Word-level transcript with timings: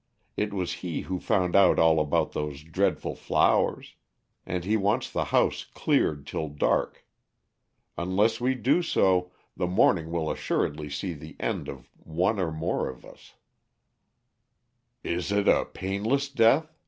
It 0.35 0.51
was 0.51 0.73
he 0.81 1.01
who 1.01 1.19
found 1.19 1.55
out 1.55 1.77
all 1.77 1.99
about 1.99 2.31
those 2.31 2.63
dreadful 2.63 3.13
flowers. 3.15 3.93
And 4.47 4.65
he 4.65 4.75
wants 4.75 5.11
the 5.11 5.25
house 5.25 5.63
cleared 5.63 6.25
till 6.25 6.49
dark. 6.49 7.05
Unless 7.99 8.41
we 8.41 8.55
do 8.55 8.81
so, 8.81 9.31
the 9.55 9.67
morning 9.67 10.09
will 10.09 10.31
assuredly 10.31 10.89
see 10.89 11.13
the 11.13 11.35
end 11.39 11.69
of 11.69 11.87
one 11.99 12.39
or 12.39 12.51
more 12.51 12.89
of 12.89 13.05
us." 13.05 13.35
"Is 15.03 15.31
it 15.31 15.47
a 15.47 15.65
painless 15.65 16.29
death?" 16.29 16.73